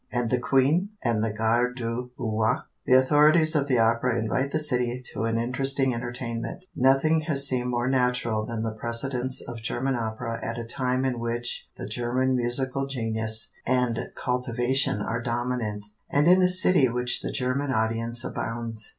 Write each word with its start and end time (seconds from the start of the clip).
And 0.11 0.31
the 0.31 0.39
Queen? 0.39 0.89
And 1.03 1.23
the 1.23 1.31
garde 1.31 1.75
du 1.75 2.09
roi? 2.17 2.55
The 2.87 2.95
authorities 2.97 3.55
of 3.55 3.67
the 3.67 3.77
opera 3.77 4.17
invite 4.17 4.51
the 4.51 4.57
city 4.59 4.99
to 5.13 5.25
an 5.25 5.37
interesting 5.37 5.93
entertainment. 5.93 6.65
Nothing 6.75 7.21
has 7.27 7.47
seemed 7.47 7.69
more 7.69 7.87
natural 7.87 8.43
than 8.43 8.63
the 8.63 8.71
precedence 8.73 9.41
of 9.47 9.61
German 9.61 9.93
opera 9.95 10.43
at 10.43 10.57
a 10.57 10.65
time 10.65 11.05
in 11.05 11.19
which 11.19 11.69
the 11.77 11.85
German 11.87 12.35
musical 12.35 12.87
genius 12.87 13.51
and 13.63 13.99
cultivation 14.15 15.03
are 15.03 15.21
dominant, 15.21 15.85
and 16.09 16.27
in 16.27 16.41
a 16.41 16.49
city 16.49 16.87
in 16.87 16.95
which 16.95 17.21
the 17.21 17.31
German 17.31 17.71
audience 17.71 18.23
abounds. 18.25 18.89